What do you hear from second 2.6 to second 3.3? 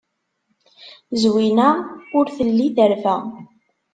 terfa.